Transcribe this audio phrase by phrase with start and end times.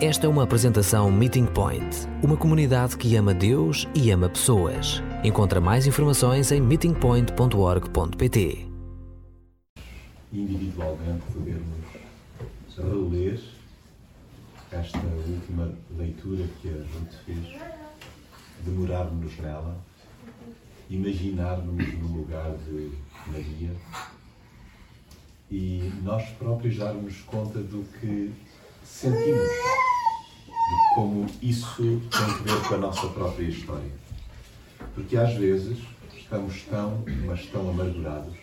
[0.00, 5.02] Esta é uma apresentação Meeting Point, uma comunidade que ama Deus e ama pessoas.
[5.24, 8.68] Encontra mais informações em meetingpoint.org.pt.
[10.32, 11.84] Individualmente podermos
[12.76, 13.40] reler
[14.70, 17.56] esta última leitura que a Ruth fez,
[18.64, 19.76] demorarmos nela,
[20.88, 22.92] imaginarmos no lugar de
[23.26, 23.74] Maria
[25.50, 28.32] e nós próprios darmos conta do que
[28.84, 29.48] sentimos,
[30.68, 33.90] de como isso tem que ver com a nossa própria história.
[34.94, 35.78] Porque às vezes
[36.16, 38.34] estamos tão, mas tão amargurados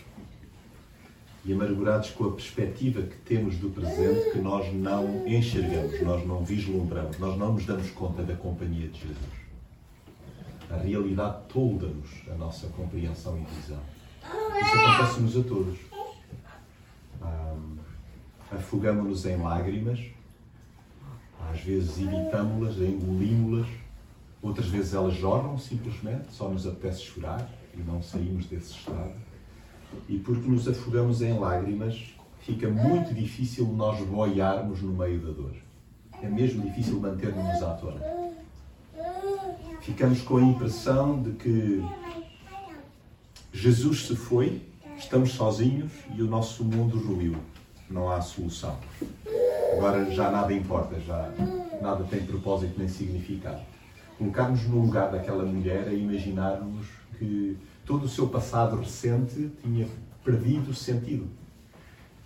[1.45, 6.43] e amargurados com a perspectiva que temos do presente que nós não enxergamos, nós não
[6.43, 9.45] vislumbramos, nós não nos damos conta da companhia de Jesus.
[10.71, 13.79] A realidade tolda-nos a nossa compreensão e visão.
[14.59, 15.77] Isso acontece-nos a todos.
[17.21, 17.75] Um,
[18.51, 19.99] Afogamos-nos em lágrimas,
[21.55, 23.67] às vezes evitamos-las, engolimos-las,
[24.41, 29.13] outras vezes elas jorram simplesmente, só nos apetece chorar e não saímos desse estado.
[30.09, 35.53] E porque nos afogamos em lágrimas, fica muito difícil nós boiarmos no meio da dor.
[36.21, 38.01] É mesmo difícil mantermos-nos à tona.
[39.81, 41.83] Ficamos com a impressão de que
[43.53, 44.61] Jesus se foi,
[44.97, 47.37] estamos sozinhos e o nosso mundo ruiu.
[47.89, 48.77] Não há solução.
[49.73, 51.31] Agora já nada importa, já
[51.81, 53.61] nada tem propósito nem significado.
[54.17, 59.87] Colocarmos no lugar daquela mulher a imaginarmos que todo o seu passado recente tinha
[60.23, 61.27] perdido sentido.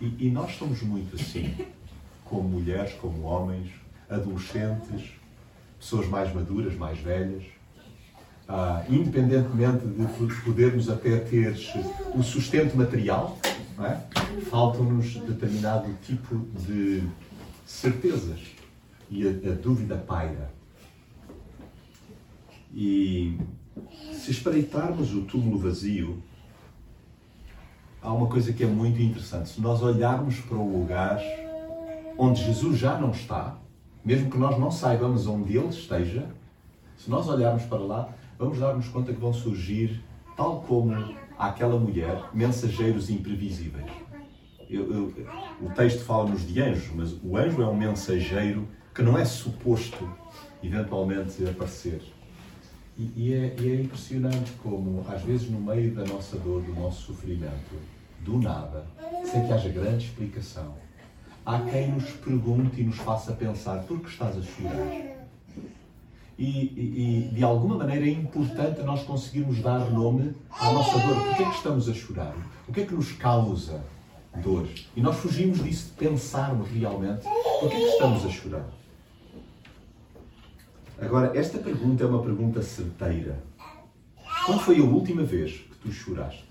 [0.00, 1.54] E, e nós somos muito assim,
[2.24, 3.70] como mulheres, como homens,
[4.08, 5.10] adolescentes,
[5.78, 7.44] pessoas mais maduras, mais velhas.
[8.48, 11.54] Ah, independentemente de podermos até ter
[12.14, 13.38] o sustento material,
[13.78, 13.96] é?
[14.50, 17.02] faltam-nos determinado tipo de
[17.70, 18.40] certezas
[19.08, 20.52] e a, a dúvida paira.
[22.74, 23.38] E
[24.12, 26.22] se espreitarmos o túmulo vazio,
[28.02, 29.50] há uma coisa que é muito interessante.
[29.50, 31.20] Se nós olharmos para o lugar
[32.18, 33.56] onde Jesus já não está,
[34.04, 36.28] mesmo que nós não saibamos onde ele esteja,
[36.98, 40.02] se nós olharmos para lá, vamos dar-nos conta que vão surgir,
[40.36, 43.90] tal como aquela mulher, mensageiros imprevisíveis.
[44.70, 45.26] Eu, eu,
[45.60, 50.08] o texto fala-nos de anjo, mas o anjo é um mensageiro que não é suposto
[50.62, 52.00] eventualmente aparecer.
[52.96, 56.72] E, e, é, e, é, impressionante como, às vezes, no meio da nossa dor, do
[56.72, 57.74] nosso sofrimento,
[58.20, 58.86] do nada,
[59.24, 60.74] sem que haja grande explicação,
[61.44, 65.18] há quem nos pergunte e nos faça pensar: por que estás a chorar?
[66.38, 71.16] E, e, de alguma maneira é importante nós conseguirmos dar nome à nossa dor.
[71.16, 72.34] Por que é que estamos a chorar?
[72.68, 73.82] O que é que nos causa
[74.36, 74.68] dor?
[74.94, 77.22] E nós fugimos disso de pensarmos realmente
[77.60, 78.66] por que é que estamos a chorar.
[81.00, 83.42] Agora, esta pergunta é uma pergunta certeira.
[84.44, 86.50] Quando foi a última vez que tu choraste?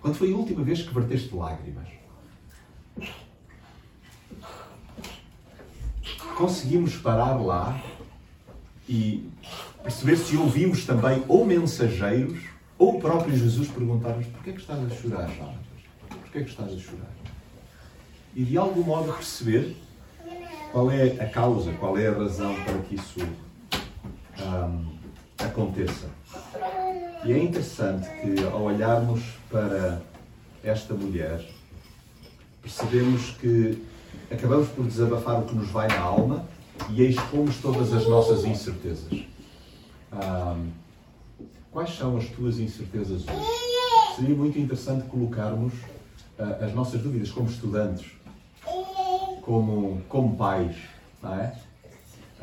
[0.00, 1.88] Quando foi a última vez que verteste lágrimas?
[6.36, 7.80] Conseguimos parar lá
[8.88, 9.30] e
[9.80, 12.42] perceber se ouvimos também ou mensageiros
[12.82, 15.54] ou o próprio Jesus perguntar-nos porquê é que estás a chorar, Jonas?
[16.08, 17.12] Porquê é que estás a chorar?
[18.34, 19.76] E de algum modo perceber
[20.72, 23.20] qual é a causa, qual é a razão para que isso
[24.40, 24.98] um,
[25.38, 26.08] aconteça.
[27.24, 30.02] E é interessante que, ao olharmos para
[30.64, 31.40] esta mulher,
[32.60, 33.80] percebemos que
[34.28, 36.44] acabamos por desabafar o que nos vai na alma
[36.90, 39.24] e expomos todas as nossas incertezas.
[40.12, 40.81] Um,
[41.72, 44.16] quais são as tuas incertezas hoje?
[44.16, 45.72] Seria muito interessante colocarmos
[46.38, 48.12] uh, as nossas dúvidas como estudantes
[49.42, 50.76] como, como pais,
[51.22, 51.54] não é?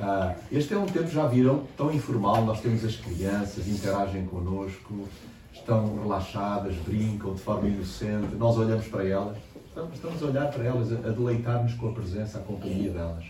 [0.01, 5.07] Ah, este é um tempo, já viram, tão informal, nós temos as crianças, interagem connosco,
[5.53, 10.63] estão relaxadas, brincam de forma inocente, nós olhamos para elas, estamos, estamos a olhar para
[10.63, 13.25] elas, a, a deleitar-nos com a presença, a companhia delas.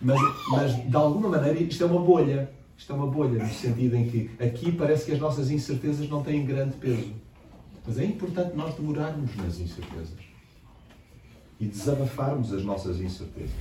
[0.00, 0.20] Mas,
[0.50, 2.50] mas, de alguma maneira, isto é uma bolha.
[2.76, 6.22] Isto é uma bolha, no sentido em que aqui parece que as nossas incertezas não
[6.22, 7.12] têm grande peso.
[7.86, 10.18] Mas é importante nós demorarmos nas incertezas
[11.58, 13.54] e desabafarmos as nossas incertezas.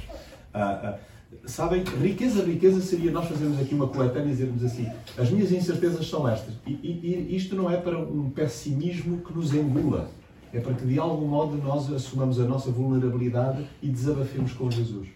[0.54, 1.00] Ah, ah,
[1.46, 6.08] sabem, riqueza, riqueza seria nós fazermos aqui uma coletânea e dizermos assim: as minhas incertezas
[6.08, 6.54] são estas.
[6.66, 10.10] E, e, e isto não é para um pessimismo que nos engula,
[10.54, 15.08] é para que de algum modo nós assumamos a nossa vulnerabilidade e desabafemos com Jesus.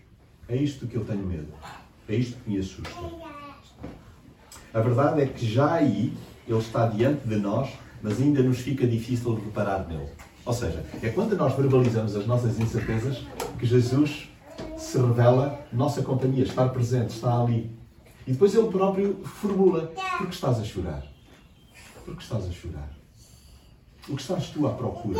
[0.47, 1.47] É isto que eu tenho medo.
[2.07, 3.28] É isto que me assusta.
[4.73, 6.13] A verdade é que já aí
[6.47, 7.69] Ele está diante de nós,
[8.01, 10.09] mas ainda nos fica difícil reparar nele.
[10.45, 13.23] Ou seja, é quando nós verbalizamos as nossas incertezas,
[13.57, 14.29] que Jesus
[14.77, 17.71] se revela nossa companhia, estar presente, está ali.
[18.25, 21.03] E depois ele próprio formula: Por que estás a chorar?
[22.05, 22.89] Por que estás a chorar?
[24.07, 25.19] O que estás tu à procura?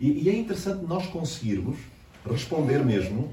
[0.00, 1.78] E, e é interessante nós conseguirmos
[2.28, 3.32] responder mesmo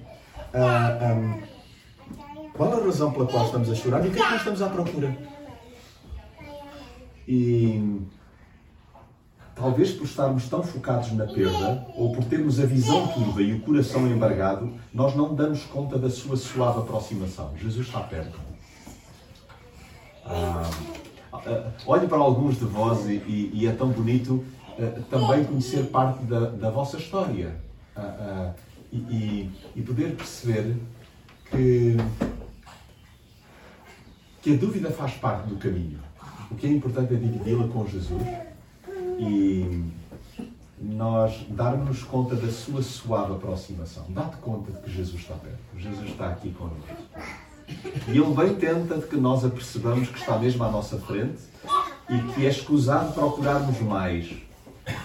[0.54, 4.30] a, a, qual a razão pela qual estamos a chorar e o que é que
[4.30, 5.16] nós estamos à procura.
[7.28, 8.02] E
[9.58, 13.60] talvez por estarmos tão focados na perda, ou por termos a visão turva e o
[13.62, 17.52] coração embargado, nós não damos conta da sua suave aproximação.
[17.58, 18.40] Jesus está perto.
[20.24, 20.70] Ah,
[21.34, 24.46] ah, olhe para alguns de vós e, e, e é tão bonito
[24.80, 27.56] ah, também conhecer parte da, da vossa história
[27.96, 28.54] ah,
[28.92, 30.76] e, e, poder perceber
[31.50, 31.98] que,
[34.42, 36.00] que a dúvida faz parte do caminho.
[36.50, 38.24] O que é importante é dividi-la com Jesus
[39.20, 39.84] e
[40.80, 44.06] nós darmos conta da sua suave aproximação.
[44.10, 45.58] Dá-te conta de que Jesus está perto.
[45.78, 46.96] Jesus está aqui connosco.
[48.08, 51.40] E Ele bem tenta de que nós apercebamos que está mesmo à nossa frente
[52.10, 54.32] e que é escusado procurarmos mais.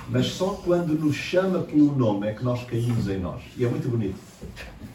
[0.08, 3.42] Mas só quando nos chama pelo nome é que nós caímos em nós.
[3.56, 4.18] E é muito bonito.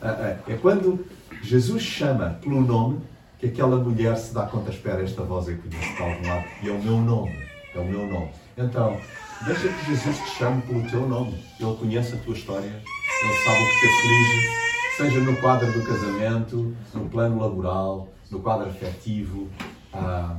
[0.01, 1.05] Ah, ah, é quando
[1.41, 3.01] Jesus chama pelo nome
[3.39, 6.45] que aquela mulher se dá conta, espera, esta voz é que de algum lado.
[6.63, 7.35] E é o meu nome.
[7.75, 8.29] É o meu nome.
[8.57, 8.99] Então,
[9.45, 11.43] deixa que Jesus te chame pelo teu nome.
[11.59, 14.67] Ele conhece a tua história, ele sabe o que te aflige,
[14.97, 19.47] seja no quadro do casamento, no plano laboral, no quadro afetivo,
[19.93, 20.37] ah,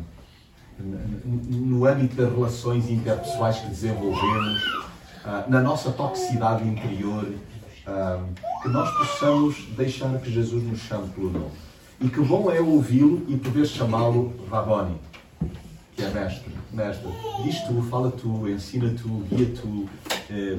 [0.81, 4.63] no âmbito das relações interpessoais que desenvolvemos,
[5.25, 7.33] ah, na nossa toxicidade interior,
[7.87, 8.21] ah,
[8.63, 11.68] que nós possamos deixar que Jesus nos chame pelo nome.
[12.01, 14.97] E que bom é ouvi-lo e poder chamá-lo Raboni
[15.99, 17.09] que é mestre, mestre,
[17.43, 19.89] diz tu, fala tu, ensina tu, guia tu,
[20.31, 20.59] eh,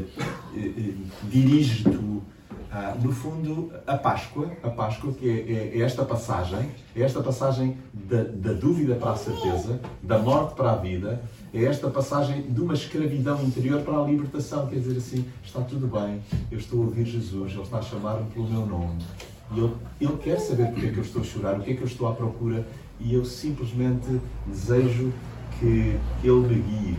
[0.54, 0.94] eh, eh,
[1.24, 2.22] dirige tu.
[2.72, 7.24] Ah, no fundo, a Páscoa, a Páscoa que é, é, é esta passagem, é esta
[7.24, 12.44] passagem da, da, dúvida para a certeza, da morte para a vida, é esta passagem
[12.44, 14.68] de uma escravidão interior para a libertação.
[14.68, 16.22] Quer dizer assim, está tudo bem,
[16.52, 19.00] eu estou a ouvir Jesus, Ele está a chamar-me pelo meu nome.
[19.52, 19.60] E
[20.04, 21.88] ele, quer saber porque é que eu estou a chorar, o que é que eu
[21.88, 22.66] estou à procura,
[23.00, 25.12] e eu simplesmente desejo
[25.60, 26.98] que Ele me guie.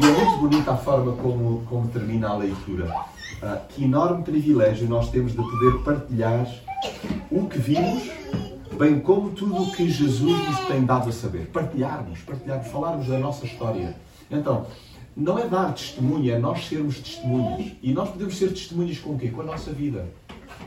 [0.00, 2.86] E é muito bonita a forma como, como termina a leitura.
[3.42, 6.46] Uh, que enorme privilégio nós temos de poder partilhar
[7.30, 8.10] o que vimos,
[8.78, 11.46] bem como tudo o que Jesus nos tem dado a saber.
[11.46, 13.96] Partilharmos, partilharmos, falarmos da nossa história.
[14.30, 14.66] Então,
[15.16, 17.72] não é dar testemunho, é nós sermos testemunhas.
[17.82, 19.28] E nós podemos ser testemunhas com o quê?
[19.28, 20.06] Com a nossa vida.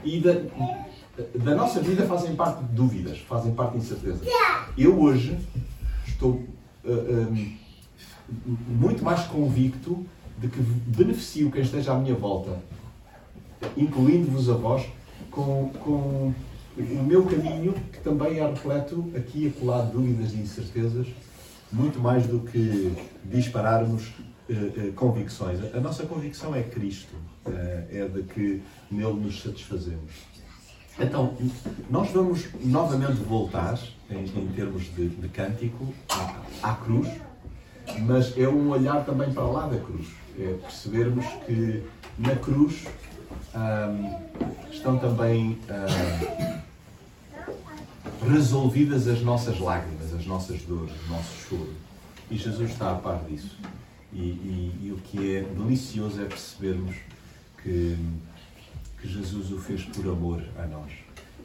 [0.03, 0.33] E da,
[1.35, 4.27] da nossa vida fazem parte dúvidas, fazem parte de incertezas.
[4.77, 5.37] Eu hoje
[6.07, 6.31] estou
[6.83, 7.53] uh,
[8.67, 10.03] muito mais convicto
[10.39, 12.59] de que beneficio quem esteja à minha volta,
[13.77, 14.87] incluindo-vos a vós,
[15.29, 16.33] com, com
[16.77, 21.07] o meu caminho, que também é repleto aqui e acolá de dúvidas e incertezas,
[21.71, 22.91] muito mais do que
[23.25, 25.59] dispararmos uh, uh, convicções.
[25.75, 27.13] A nossa convicção é Cristo,
[27.91, 30.33] é de que nele nos satisfazemos.
[30.99, 31.35] Então,
[31.89, 33.79] nós vamos novamente voltar,
[34.09, 37.07] em, em termos de, de cântico, à, à, cruz,
[38.01, 40.07] mas é um olhar também para lá da cruz.
[40.37, 41.83] É percebermos que
[42.17, 42.85] na cruz
[44.71, 45.57] estão também
[48.27, 51.73] resolvidas as nossas lágrimas, as nossas dores, o nosso choro.
[52.29, 53.57] E Jesus está a par disso.
[54.11, 56.95] E, e, e o que é delicioso é percebermos
[57.61, 57.97] que
[59.03, 60.89] que Jesus o fez por amor a nós.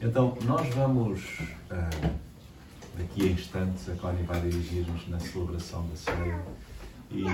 [0.00, 1.20] Então, nós vamos,
[1.72, 2.10] uh,
[2.96, 6.40] daqui a instantes, a Connie vai dirigir-nos na celebração da ceia
[7.10, 7.24] e,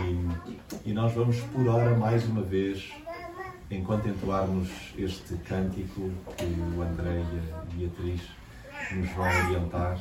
[0.87, 2.91] e nós vamos por hora, mais uma vez,
[3.71, 8.23] enquanto entoarmos este cântico que o André e a Beatriz
[8.93, 10.01] nos vão orientar,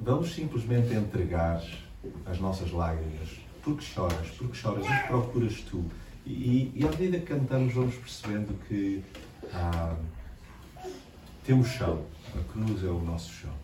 [0.00, 1.62] vamos simplesmente entregar
[2.24, 3.28] as nossas lágrimas.
[3.62, 4.28] Porque choras?
[4.38, 4.86] Porque choras?
[4.86, 5.84] Que procuras tu?
[6.24, 9.04] E, e à medida que cantamos, vamos percebendo que
[9.52, 9.94] ah,
[11.44, 12.04] temos chão.
[12.34, 13.63] A cruz é o nosso chão.